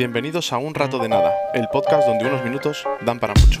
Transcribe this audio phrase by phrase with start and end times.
[0.00, 3.60] Bienvenidos a Un Rato de Nada, el podcast donde unos minutos dan para mucho.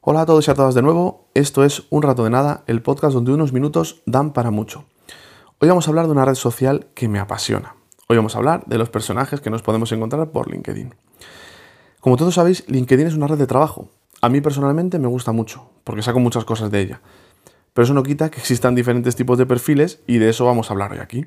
[0.00, 2.82] Hola a todos y a todas de nuevo, esto es Un Rato de Nada, el
[2.82, 4.86] podcast donde unos minutos dan para mucho.
[5.60, 7.76] Hoy vamos a hablar de una red social que me apasiona.
[8.08, 10.96] Hoy vamos a hablar de los personajes que nos podemos encontrar por LinkedIn.
[12.02, 13.88] Como todos sabéis, LinkedIn es una red de trabajo.
[14.22, 17.00] A mí personalmente me gusta mucho, porque saco muchas cosas de ella.
[17.72, 20.72] Pero eso no quita que existan diferentes tipos de perfiles y de eso vamos a
[20.72, 21.24] hablar hoy aquí.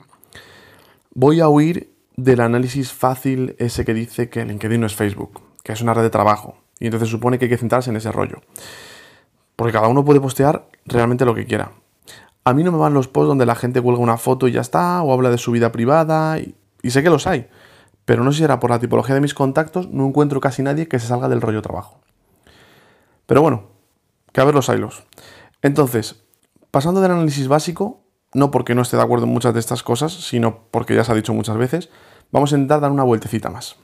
[1.13, 5.71] Voy a huir del análisis fácil ese que dice que LinkedIn no es Facebook, que
[5.71, 8.41] es una red de trabajo, y entonces supone que hay que centrarse en ese rollo.
[9.55, 11.71] Porque cada uno puede postear realmente lo que quiera.
[12.43, 14.59] A mí no me van los posts donde la gente cuelga una foto y ya
[14.59, 17.47] está, o habla de su vida privada, y, y sé que los hay.
[18.05, 20.87] Pero no sé si era por la tipología de mis contactos, no encuentro casi nadie
[20.87, 21.99] que se salga del rollo trabajo.
[23.25, 23.63] Pero bueno,
[24.31, 25.03] que a ver los hilos.
[25.61, 26.23] Entonces,
[26.69, 30.13] pasando del análisis básico, no porque no esté de acuerdo en muchas de estas cosas,
[30.13, 31.89] sino porque ya se ha dicho muchas veces,
[32.31, 33.77] vamos a intentar dar una vueltecita más.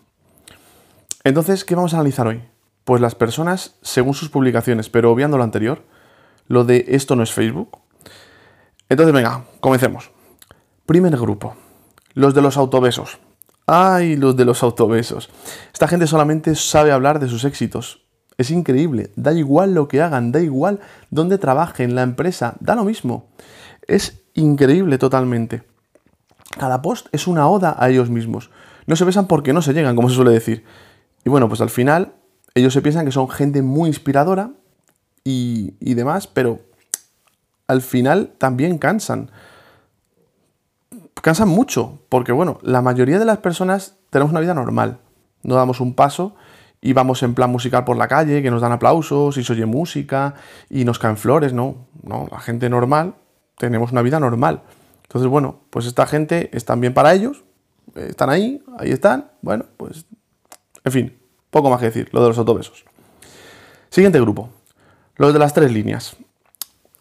[1.24, 2.44] Entonces, ¿qué vamos a analizar hoy?
[2.84, 5.84] Pues las personas según sus publicaciones, pero obviando lo anterior,
[6.48, 7.80] lo de esto no es Facebook.
[8.90, 10.12] Entonces, venga, comencemos.
[10.86, 11.56] Primer grupo,
[12.14, 13.20] los de los autobesos.
[13.74, 15.30] Ay, los de los autobesos.
[15.72, 18.02] Esta gente solamente sabe hablar de sus éxitos.
[18.38, 19.12] Es increíble.
[19.16, 23.30] Da igual lo que hagan, da igual dónde trabajen, la empresa, da lo mismo.
[23.88, 25.64] Es increíble totalmente.
[26.60, 28.52] Cada post es una oda a ellos mismos.
[28.88, 30.66] No se besan porque no se llegan, como se suele decir.
[31.24, 32.12] Y bueno, pues al final
[32.56, 34.52] ellos se piensan que son gente muy inspiradora
[35.24, 36.60] y, y demás, pero
[37.68, 39.32] al final también cansan
[41.22, 45.00] cansan mucho, porque bueno, la mayoría de las personas tenemos una vida normal.
[45.44, 46.36] No damos un paso
[46.82, 49.66] y vamos en plan musical por la calle, que nos dan aplausos y se oye
[49.66, 50.36] música
[50.70, 53.16] y nos caen flores, no, no, la gente normal
[53.58, 54.64] tenemos una vida normal.
[55.04, 57.44] Entonces, bueno, pues esta gente están bien para ellos,
[57.96, 60.06] están ahí, ahí están, bueno, pues,
[60.84, 61.20] en fin,
[61.52, 62.86] poco más que decir, lo de los autobesos.
[63.90, 64.50] Siguiente grupo,
[65.18, 66.16] los de las tres líneas.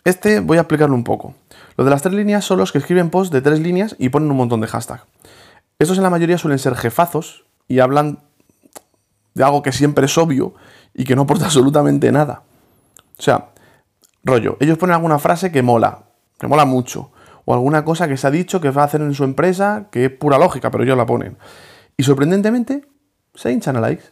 [0.04, 1.34] Este voy a explicarlo un poco.
[1.80, 4.30] Los de las tres líneas son los que escriben posts de tres líneas y ponen
[4.30, 5.02] un montón de hashtag.
[5.78, 8.18] Estos en la mayoría suelen ser jefazos y hablan
[9.32, 10.52] de algo que siempre es obvio
[10.92, 12.42] y que no aporta absolutamente nada.
[13.18, 13.52] O sea,
[14.22, 16.02] rollo, ellos ponen alguna frase que mola,
[16.38, 17.12] que mola mucho,
[17.46, 20.04] o alguna cosa que se ha dicho que va a hacer en su empresa que
[20.04, 21.38] es pura lógica, pero ellos la ponen.
[21.96, 22.84] Y sorprendentemente,
[23.34, 24.04] se hinchan a likes,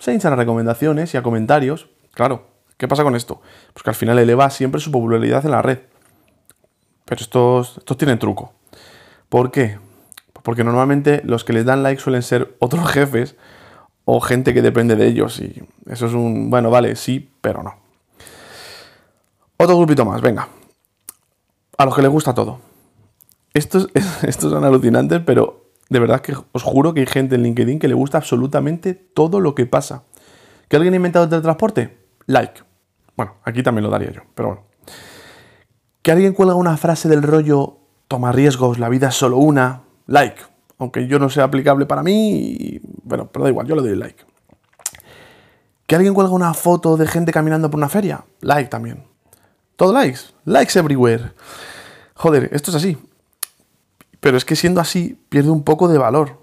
[0.00, 1.88] se hinchan a recomendaciones y a comentarios.
[2.14, 3.40] Claro, ¿qué pasa con esto?
[3.74, 5.91] Pues que al final eleva siempre su popularidad en la red.
[7.04, 8.52] Pero estos, estos tienen truco.
[9.28, 9.78] ¿Por qué?
[10.42, 13.36] Porque normalmente los que les dan like suelen ser otros jefes
[14.04, 15.40] o gente que depende de ellos.
[15.40, 17.74] Y eso es un, bueno, vale, sí, pero no.
[19.56, 20.48] Otro grupito más, venga.
[21.78, 22.58] A los que les gusta todo.
[23.54, 23.88] Estos,
[24.22, 27.88] estos son alucinantes, pero de verdad que os juro que hay gente en LinkedIn que
[27.88, 30.04] le gusta absolutamente todo lo que pasa.
[30.68, 31.98] ¿Que alguien ha inventado el teletransporte?
[32.26, 32.62] Like.
[33.16, 34.71] Bueno, aquí también lo daría yo, pero bueno.
[36.02, 40.42] Que alguien cuelga una frase del rollo, toma riesgos, la vida es solo una, like.
[40.78, 44.24] Aunque yo no sea aplicable para mí, bueno, pero da igual, yo le doy like.
[45.86, 49.04] Que alguien cuelga una foto de gente caminando por una feria, like también.
[49.76, 51.32] Todo likes, likes everywhere.
[52.14, 52.98] Joder, esto es así.
[54.20, 56.42] Pero es que siendo así, pierde un poco de valor.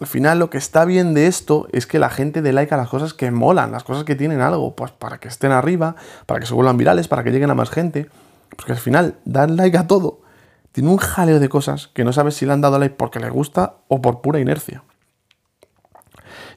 [0.00, 2.76] Al final lo que está bien de esto es que la gente dé like a
[2.76, 6.38] las cosas que molan, las cosas que tienen algo, pues para que estén arriba, para
[6.38, 8.08] que se vuelvan virales, para que lleguen a más gente.
[8.56, 10.22] Porque al final, dar like a todo
[10.72, 13.30] tiene un jaleo de cosas que no sabes si le han dado like porque le
[13.30, 14.84] gusta o por pura inercia.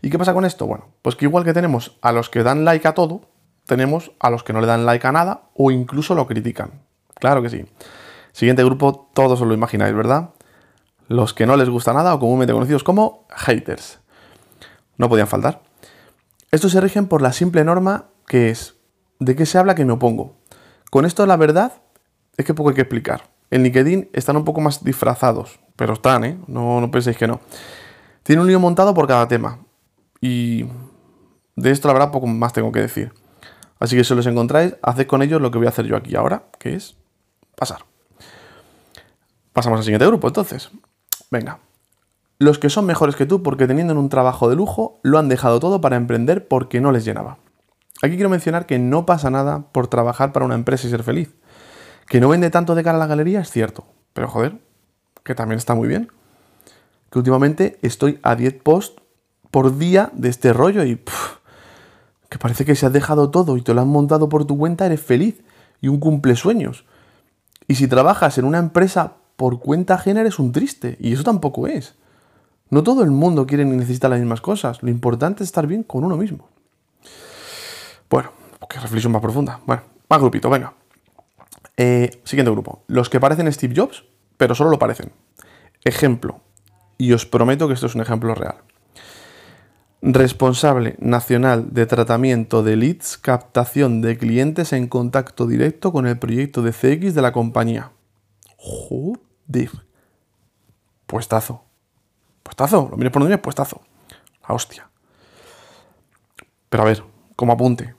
[0.01, 0.67] ¿Y qué pasa con esto?
[0.67, 3.21] Bueno, pues que igual que tenemos a los que dan like a todo,
[3.65, 6.83] tenemos a los que no le dan like a nada o incluso lo critican.
[7.15, 7.65] Claro que sí.
[8.31, 10.31] Siguiente grupo, todos os lo imagináis, ¿verdad?
[11.07, 13.99] Los que no les gusta nada o comúnmente conocidos como haters.
[14.97, 15.61] No podían faltar.
[16.51, 18.75] Estos se rigen por la simple norma que es,
[19.19, 20.40] ¿de qué se habla que me opongo?
[20.91, 21.71] Con esto la verdad
[22.35, 23.23] es que poco hay que explicar.
[23.49, 26.37] En LinkedIn están un poco más disfrazados, pero están, ¿eh?
[26.47, 27.39] No, no penséis que no.
[28.23, 29.59] Tiene un lío montado por cada tema.
[30.19, 30.65] Y
[31.55, 33.13] de esto la verdad poco más tengo que decir.
[33.79, 36.13] Así que si los encontráis, haced con ellos lo que voy a hacer yo aquí
[36.17, 36.97] ahora, que es
[37.55, 37.85] pasar.
[39.53, 40.71] Pasamos al siguiente grupo, entonces.
[41.31, 41.59] Venga.
[42.37, 45.61] Los que son mejores que tú porque teniendo un trabajo de lujo, lo han dejado
[45.61, 47.37] todo para emprender porque no les llenaba.
[48.01, 51.33] Aquí quiero mencionar que no pasa nada por trabajar para una empresa y ser feliz.
[52.07, 54.59] Que no vende tanto de cara a la galería es cierto, pero joder,
[55.23, 56.11] que también está muy bien.
[57.11, 59.01] Que últimamente estoy a 10 posts
[59.51, 60.99] por día de este rollo y
[62.29, 64.85] que parece que si has dejado todo y te lo has montado por tu cuenta,
[64.85, 65.41] eres feliz
[65.81, 66.85] y un cumple sueños.
[67.67, 70.97] Y si trabajas en una empresa por cuenta ajena, eres un triste.
[70.99, 71.95] Y eso tampoco es.
[72.69, 74.81] No todo el mundo quiere ni necesita las mismas cosas.
[74.81, 76.50] Lo importante es estar bien con uno mismo.
[78.11, 78.31] Bueno,
[78.69, 79.59] qué reflexión más profunda.
[79.65, 80.73] Bueno, más grupito, venga.
[81.77, 82.83] Eh, siguiente grupo.
[82.85, 84.03] Los que parecen Steve Jobs,
[84.37, 85.11] pero solo lo parecen.
[85.83, 86.41] Ejemplo.
[86.99, 88.57] Y os prometo que esto es un ejemplo real
[90.01, 96.63] responsable nacional de tratamiento de leads, captación de clientes en contacto directo con el proyecto
[96.63, 97.91] de CX de la compañía.
[98.57, 99.69] Joder.
[101.05, 101.65] Puestazo.
[102.41, 102.87] Puestazo.
[102.89, 103.81] Lo mires por donde puestazo.
[104.47, 104.89] La hostia.
[106.69, 107.03] Pero a ver,
[107.35, 107.93] como apunte,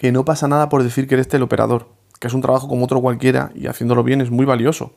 [0.00, 1.88] que no pasa nada por decir que eres teleoperador,
[2.18, 4.94] que es un trabajo como otro cualquiera y haciéndolo bien es muy valioso.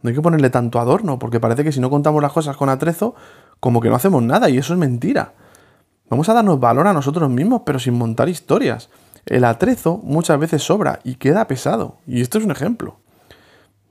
[0.00, 2.68] No hay que ponerle tanto adorno, porque parece que si no contamos las cosas con
[2.68, 3.16] atrezo,
[3.58, 5.32] como que no hacemos nada, y eso es mentira.
[6.08, 8.90] Vamos a darnos valor a nosotros mismos, pero sin montar historias.
[9.26, 11.98] El atrezo muchas veces sobra y queda pesado.
[12.06, 13.00] Y esto es un ejemplo.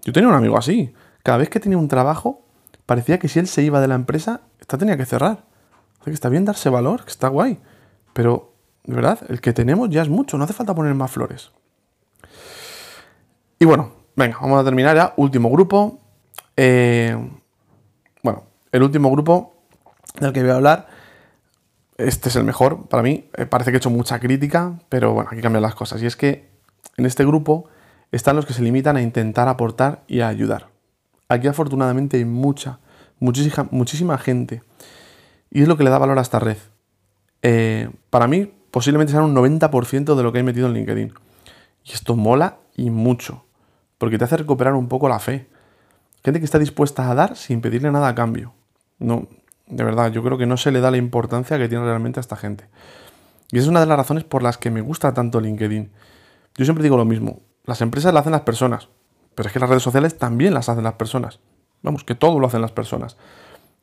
[0.06, 0.94] Yo tenía un amigo así.
[1.24, 2.46] Cada vez que tenía un trabajo,
[2.86, 5.44] parecía que si él se iba de la empresa, esta tenía que cerrar.
[6.00, 7.60] O sea, que está bien darse valor, que está guay.
[8.14, 8.53] Pero,
[8.84, 11.52] de verdad, el que tenemos ya es mucho, no hace falta poner más flores.
[13.60, 15.14] Y bueno, venga, vamos a terminar ya.
[15.16, 16.02] Último grupo.
[16.58, 17.16] Eh,
[18.22, 19.56] bueno, el último grupo
[20.20, 20.88] del que voy a hablar
[21.98, 23.30] este es el mejor para mí.
[23.38, 26.02] Eh, parece que he hecho mucha crítica, pero bueno, aquí cambian las cosas.
[26.02, 26.50] Y es que
[26.98, 27.70] en este grupo
[28.12, 30.70] están los que se limitan a intentar aportar y a ayudar.
[31.30, 32.80] Aquí afortunadamente hay mucha,
[33.20, 34.62] muchísima, muchísima gente.
[35.50, 36.58] Y es lo que le da valor a esta red.
[37.42, 41.14] Eh, para mí, posiblemente sea un 90% de lo que he metido en LinkedIn.
[41.86, 43.46] Y esto mola y mucho.
[44.00, 45.48] Porque te hace recuperar un poco la fe.
[46.24, 48.56] Gente que está dispuesta a dar sin pedirle nada a cambio.
[48.98, 49.28] No,
[49.68, 52.22] de verdad, yo creo que no se le da la importancia que tiene realmente a
[52.22, 52.68] esta gente.
[53.52, 55.92] Y es una de las razones por las que me gusta tanto LinkedIn.
[56.56, 58.90] Yo siempre digo lo mismo, las empresas las hacen las personas,
[59.36, 61.40] pero es que las redes sociales también las hacen las personas.
[61.84, 63.18] Vamos, que todo lo hacen las personas.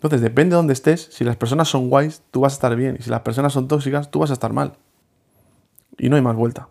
[0.01, 2.97] Entonces, depende de dónde estés, si las personas son guays, tú vas a estar bien,
[2.99, 4.73] y si las personas son tóxicas, tú vas a estar mal.
[5.99, 6.69] Y no hay más vuelta.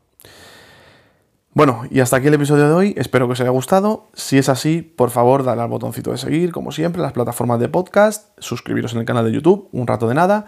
[1.54, 2.94] Bueno, y hasta aquí el episodio de hoy.
[2.98, 4.08] Espero que os haya gustado.
[4.14, 7.70] Si es así, por favor, dale al botoncito de seguir, como siempre, las plataformas de
[7.70, 10.46] podcast, suscribiros en el canal de YouTube, un rato de nada,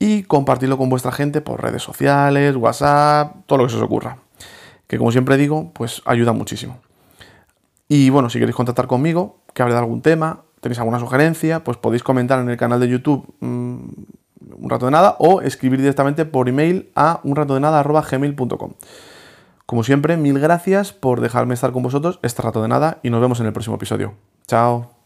[0.00, 4.18] y compartirlo con vuestra gente por redes sociales, WhatsApp, todo lo que se os ocurra.
[4.88, 6.80] Que como siempre digo, pues ayuda muchísimo.
[7.88, 11.76] Y bueno, si queréis contactar conmigo, que hable de algún tema, tenéis alguna sugerencia, pues
[11.76, 13.76] podéis comentar en el canal de YouTube mm,
[14.58, 18.72] un rato de nada o escribir directamente por email a unratodenada.gmail.com.
[19.66, 23.20] Como siempre, mil gracias por dejarme estar con vosotros este rato de nada y nos
[23.20, 24.14] vemos en el próximo episodio.
[24.46, 24.97] Chao.